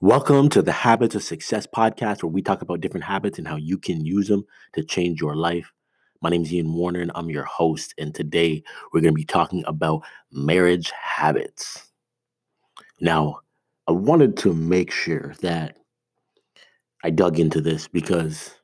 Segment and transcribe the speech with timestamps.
[0.00, 3.56] Welcome to the Habits of Success podcast, where we talk about different habits and how
[3.56, 5.72] you can use them to change your life.
[6.22, 7.94] My name is Ian Warner, and I'm your host.
[7.98, 11.90] And today we're going to be talking about marriage habits.
[13.00, 13.40] Now,
[13.88, 15.78] I wanted to make sure that
[17.02, 18.54] I dug into this because,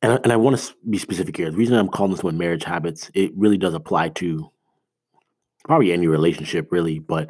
[0.00, 1.50] and I, and I want to be specific here.
[1.50, 4.50] The reason I'm calling this one marriage habits, it really does apply to
[5.66, 7.28] probably any relationship, really, but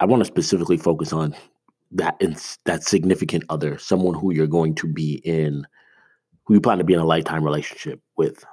[0.00, 1.36] I want to specifically focus on
[1.92, 2.20] that
[2.64, 5.66] that significant other, someone who you're going to be in,
[6.44, 8.44] who you plan to be in a lifetime relationship with.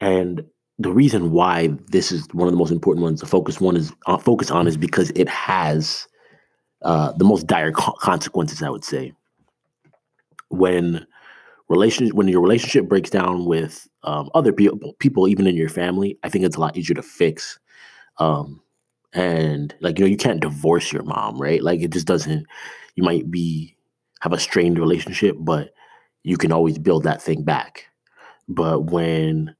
[0.00, 0.44] And
[0.78, 3.92] the reason why this is one of the most important ones to focus one is
[4.06, 6.06] uh, focus on is because it has
[6.82, 8.62] uh, the most dire co- consequences.
[8.62, 9.12] I would say
[10.50, 11.06] when
[11.68, 16.18] relation when your relationship breaks down with um, other people, people even in your family,
[16.22, 17.58] I think it's a lot easier to fix.
[18.18, 18.60] Um,
[19.18, 21.62] and like you know you can't divorce your mom right?
[21.62, 22.46] Like it just doesn't
[22.94, 23.76] you might be
[24.20, 25.70] have a strained relationship but
[26.22, 27.86] you can always build that thing back.
[28.48, 29.54] But when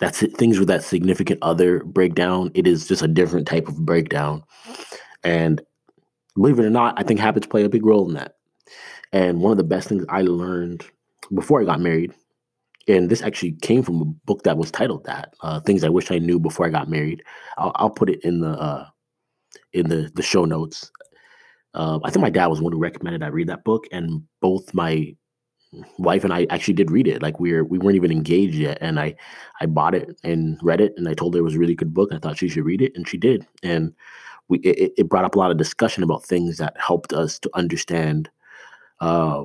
[0.00, 3.86] that's it, things with that significant other breakdown it is just a different type of
[3.86, 4.42] breakdown.
[5.22, 5.62] And
[6.34, 8.36] believe it or not i think habits play a big role in that.
[9.12, 10.84] And one of the best things i learned
[11.32, 12.12] before i got married
[12.96, 16.10] and this actually came from a book that was titled that uh, things i wish
[16.10, 17.22] i knew before i got married.
[17.58, 18.86] I'll, I'll put it in the uh,
[19.72, 20.90] in the the show notes.
[21.74, 24.74] Uh, i think my dad was one who recommended i read that book and both
[24.74, 25.14] my
[25.98, 27.22] wife and i actually did read it.
[27.22, 29.14] Like we were we weren't even engaged yet and i
[29.60, 31.94] i bought it and read it and i told her it was a really good
[31.94, 33.46] book i thought she should read it and she did.
[33.62, 33.94] And
[34.48, 37.50] we it, it brought up a lot of discussion about things that helped us to
[37.54, 38.28] understand
[39.00, 39.44] uh,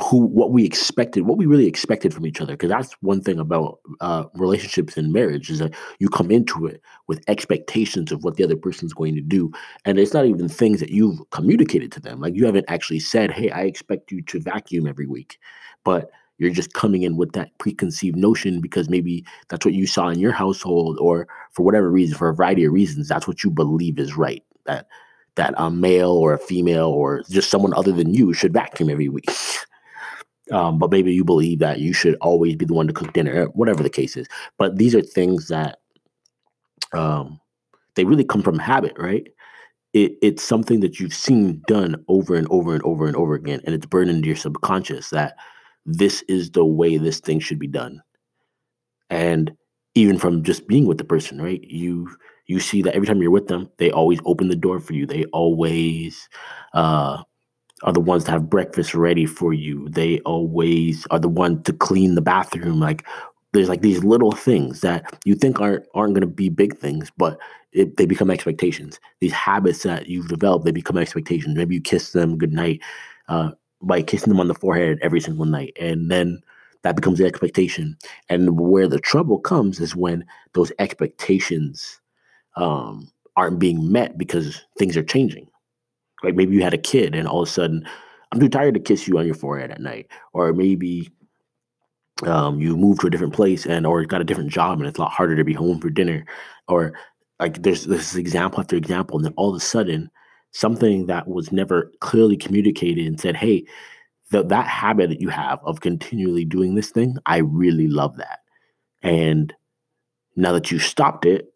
[0.00, 3.38] who what we expected what we really expected from each other because that's one thing
[3.38, 8.36] about uh, relationships and marriage is that you come into it with expectations of what
[8.36, 9.50] the other person's going to do
[9.84, 12.20] and it's not even things that you've communicated to them.
[12.20, 15.38] Like you haven't actually said hey i expect you to vacuum every week
[15.84, 20.08] but you're just coming in with that preconceived notion because maybe that's what you saw
[20.08, 23.50] in your household or for whatever reason for a variety of reasons that's what you
[23.50, 24.86] believe is right that
[25.36, 29.08] that a male or a female or just someone other than you should vacuum every
[29.08, 29.30] week
[30.50, 33.46] um, but maybe you believe that you should always be the one to cook dinner,
[33.46, 34.26] whatever the case is.
[34.58, 35.78] But these are things that
[36.92, 37.40] um,
[37.94, 39.26] they really come from habit, right?
[39.92, 43.60] It, it's something that you've seen done over and over and over and over again,
[43.64, 45.36] and it's burned into your subconscious that
[45.86, 48.02] this is the way this thing should be done.
[49.08, 49.52] And
[49.94, 51.60] even from just being with the person, right?
[51.62, 52.08] You
[52.46, 55.06] you see that every time you're with them, they always open the door for you.
[55.06, 56.28] They always
[56.74, 57.22] uh,
[57.82, 59.88] are the ones to have breakfast ready for you.
[59.88, 62.80] They always are the one to clean the bathroom.
[62.80, 63.06] Like
[63.52, 67.10] there's like these little things that you think aren't aren't going to be big things,
[67.16, 67.38] but
[67.72, 69.00] it, they become expectations.
[69.20, 71.56] These habits that you've developed, they become expectations.
[71.56, 72.80] Maybe you kiss them goodnight
[73.28, 73.52] uh,
[73.82, 76.40] by kissing them on the forehead every single night, and then
[76.82, 77.96] that becomes the expectation.
[78.28, 80.24] And where the trouble comes is when
[80.54, 82.00] those expectations
[82.56, 85.48] um, aren't being met because things are changing.
[86.22, 87.86] Like maybe you had a kid and all of a sudden,
[88.32, 90.08] I'm too tired to kiss you on your forehead at night.
[90.32, 91.10] Or maybe
[92.22, 94.98] um, you moved to a different place and or got a different job and it's
[94.98, 96.24] a lot harder to be home for dinner.
[96.68, 96.92] Or
[97.38, 100.10] like there's this example after example, and then all of a sudden,
[100.52, 103.64] something that was never clearly communicated and said, hey,
[104.30, 108.40] the, that habit that you have of continually doing this thing, I really love that.
[109.02, 109.54] And
[110.36, 111.52] now that you stopped it,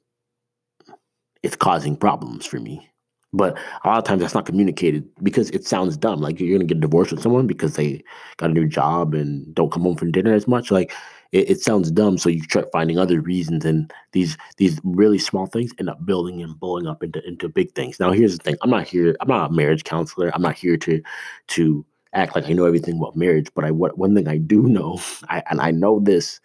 [1.42, 2.88] it's causing problems for me.
[3.34, 6.20] But a lot of times that's not communicated because it sounds dumb.
[6.20, 8.02] Like you're gonna get divorced with someone because they
[8.36, 10.70] got a new job and don't come home from dinner as much.
[10.70, 10.92] Like
[11.32, 12.16] it, it sounds dumb.
[12.16, 16.42] So you start finding other reasons, and these these really small things end up building
[16.42, 17.98] and blowing up into into big things.
[17.98, 19.16] Now here's the thing: I'm not here.
[19.20, 20.30] I'm not a marriage counselor.
[20.32, 21.02] I'm not here to
[21.48, 23.48] to act like I know everything about marriage.
[23.54, 26.40] But I what one thing I do know, I, and I know this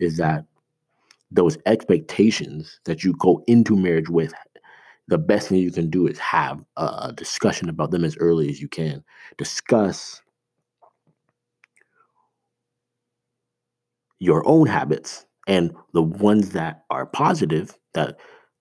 [0.00, 0.44] is that
[1.30, 4.34] those expectations that you go into marriage with
[5.08, 8.60] the best thing you can do is have a discussion about them as early as
[8.60, 9.04] you can.
[9.36, 10.22] Discuss
[14.18, 18.18] your own habits and the ones that are positive that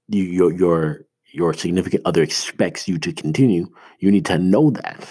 [0.08, 3.68] you, your your your significant other expects you to continue.
[4.00, 5.08] You need to know that.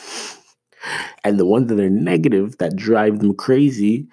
[1.25, 4.09] And the ones that are negative that drive them crazy,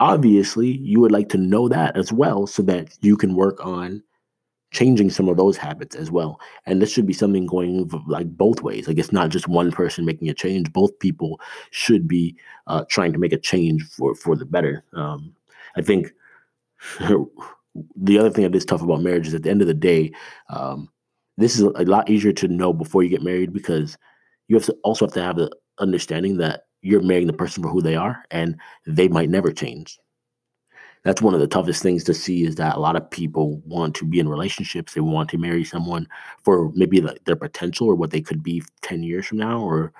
[0.00, 4.02] obviously, you would like to know that as well so that you can work on
[4.70, 6.40] changing some of those habits as well.
[6.66, 8.86] And this should be something going like both ways.
[8.86, 10.72] Like it's not just one person making a change.
[10.72, 12.36] Both people should be
[12.66, 14.84] uh, trying to make a change for for the better.
[14.92, 15.34] Um,
[15.76, 16.12] I think
[17.96, 20.12] the other thing that is tough about marriage is at the end of the day,
[20.50, 20.88] um,
[21.36, 23.96] this is a lot easier to know before you get married because
[24.48, 27.68] you have to also have to have the understanding that you're marrying the person for
[27.68, 28.56] who they are and
[28.86, 29.98] they might never change
[31.04, 33.94] that's one of the toughest things to see is that a lot of people want
[33.96, 34.92] to be in relationships.
[34.94, 36.06] They want to marry someone
[36.42, 39.92] for maybe like their potential or what they could be 10 years from now or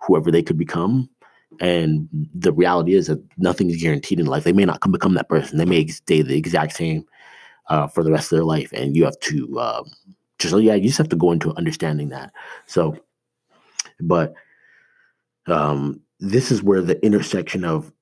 [0.00, 1.08] whoever they could become.
[1.60, 4.44] And the reality is that nothing is guaranteed in life.
[4.44, 5.58] They may not come become that person.
[5.58, 7.06] They may stay the exact same
[7.68, 8.72] uh, for the rest of their life.
[8.72, 9.90] And you have to um,
[10.38, 12.32] just yeah you just have to go into understanding that.
[12.66, 12.96] So
[14.00, 14.34] but
[15.46, 17.92] um, this is where the intersection of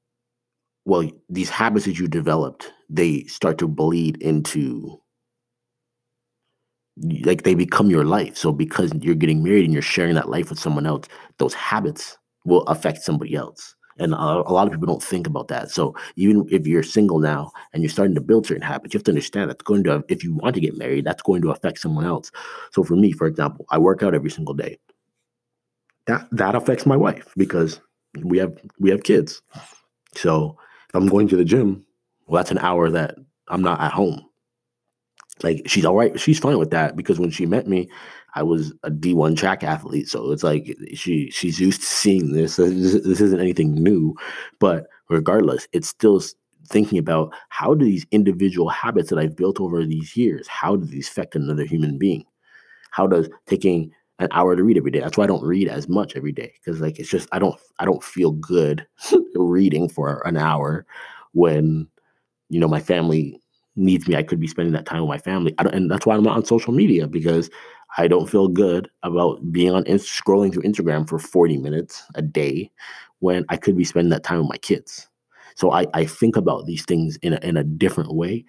[0.85, 5.01] well these habits that you developed they start to bleed into
[7.25, 8.37] like they become your life.
[8.37, 11.07] So because you're getting married and you're sharing that life with someone else
[11.39, 13.75] those habits will affect somebody else.
[13.99, 15.71] And a, lot of people don't think about that.
[15.71, 19.05] So even if you're single now and you're starting to build certain habits you have
[19.05, 21.79] to understand that's going to if you want to get married that's going to affect
[21.79, 22.31] someone else.
[22.73, 24.79] So for me for example i work out every single day.
[26.07, 27.81] That that affects my wife because
[28.25, 29.43] we have we have kids.
[30.17, 30.57] So
[30.91, 31.87] if i'm going to the gym
[32.27, 33.15] well that's an hour that
[33.49, 34.25] i'm not at home.
[35.43, 37.89] Like she's all right she's fine with that because when she met me
[38.35, 40.09] i was a d1 track athlete.
[40.09, 42.57] So it's like she she's used to seeing this.
[42.57, 44.15] This, this isn't anything new
[44.59, 46.21] but regardless it's still
[46.69, 50.85] thinking about how do these individual habits that i've built over these years how do
[50.85, 52.25] these affect another human being?
[52.91, 55.89] How does taking an hour to read every day that's why i don't read as
[55.89, 58.87] much every day because like it's just i don't i don't feel good
[59.35, 60.87] reading for an hour
[61.33, 61.89] when
[62.49, 63.41] you know my family
[63.77, 65.55] needs me, I could be spending that time with my family.
[65.59, 67.51] and that's why I'm not on social media because
[67.99, 72.71] I don't feel good about being on scrolling through Instagram for 40 minutes a day
[73.19, 75.09] when I could be spending that time with my kids.
[75.57, 78.45] So I, I think about these things in a, in a different way.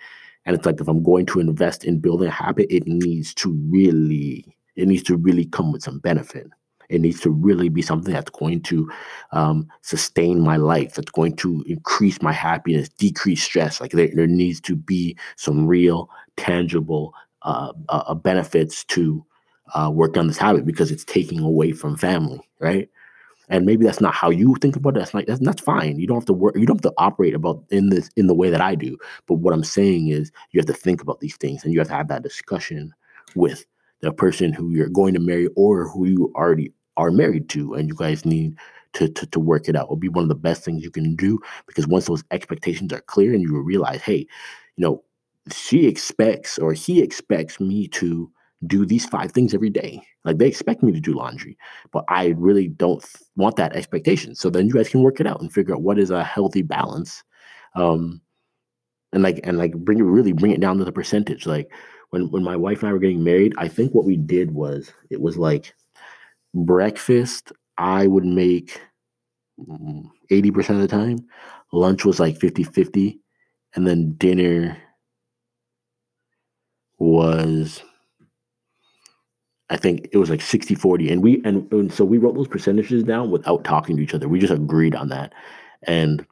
[0.45, 3.51] And it's like if I'm going to invest in building a habit, it needs to
[3.69, 4.45] really,
[4.75, 6.47] it needs to really come with some benefit.
[6.89, 8.91] It needs to really be something that's going to
[9.31, 13.79] um, sustain my life, that's going to increase my happiness, decrease stress.
[13.79, 17.13] Like there, there needs to be some real, tangible
[17.43, 19.25] uh, uh, benefits to
[19.73, 22.89] uh, work on this habit because it's taking away from family, right?
[23.47, 24.99] And maybe that's not how you think about it.
[24.99, 25.99] That's like that's, that's fine.
[25.99, 26.55] You don't have to work.
[26.55, 28.97] You don't have to operate about in this in the way that I do.
[29.27, 31.89] But what I'm saying is, you have to think about these things, and you have
[31.89, 32.93] to have that discussion
[33.35, 33.65] with
[34.01, 37.87] the person who you're going to marry or who you already are married to and
[37.87, 38.57] you guys need
[38.93, 39.85] to, to, to work it out.
[39.85, 43.01] It'll be one of the best things you can do because once those expectations are
[43.01, 44.27] clear and you realize, hey,
[44.75, 45.03] you know,
[45.51, 48.29] she expects or he expects me to
[48.67, 50.01] do these five things every day.
[50.23, 51.57] Like they expect me to do laundry,
[51.91, 53.03] but I really don't
[53.35, 54.35] want that expectation.
[54.35, 56.61] So then you guys can work it out and figure out what is a healthy
[56.61, 57.23] balance.
[57.75, 58.21] Um,
[59.13, 61.45] and like and like bring it really bring it down to the percentage.
[61.45, 61.71] Like
[62.11, 64.93] when when my wife and I were getting married, I think what we did was
[65.09, 65.73] it was like
[66.53, 68.79] breakfast I would make
[69.59, 71.17] 80% mm, of the time.
[71.73, 73.19] Lunch was like 50 50.
[73.73, 74.77] And then dinner
[76.99, 77.81] was,
[79.69, 81.11] I think it was like 60 40.
[81.11, 84.27] And we, and, and so we wrote those percentages down without talking to each other.
[84.27, 85.33] We just agreed on that.
[85.83, 86.25] And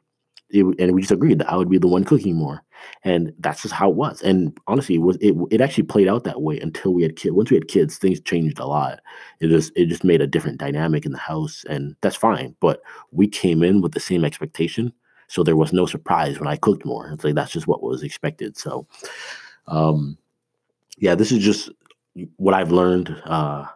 [0.50, 2.62] it, and we just agreed that I would be the one cooking more,
[3.04, 4.20] and that's just how it was.
[4.22, 7.34] And honestly, it was it, it actually played out that way until we had kids.
[7.34, 9.00] Once we had kids, things changed a lot.
[9.40, 12.54] It just it just made a different dynamic in the house, and that's fine.
[12.60, 14.92] But we came in with the same expectation,
[15.28, 17.10] so there was no surprise when I cooked more.
[17.10, 18.56] It's like that's just what was expected.
[18.56, 18.86] So,
[19.66, 20.18] um,
[20.98, 21.70] yeah, this is just
[22.36, 23.66] what I've learned uh,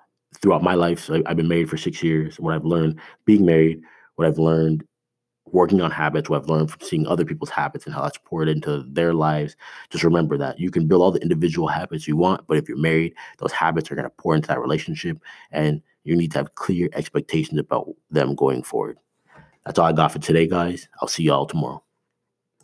[0.41, 1.01] throughout my life.
[1.01, 2.39] So I've been married for six years.
[2.41, 3.81] What I've learned being married,
[4.17, 4.85] what I've learned
[5.47, 8.49] working on habits, what I've learned from seeing other people's habits and how that's poured
[8.49, 9.57] into their lives.
[9.91, 12.79] Just remember that you can build all the individual habits you want, but if you're
[12.79, 15.19] married, those habits are going to pour into that relationship,
[15.51, 18.99] and you need to have clear expectations about them going forward.
[19.65, 20.89] That's all I got for today, guys.
[21.01, 21.83] I'll see y'all tomorrow.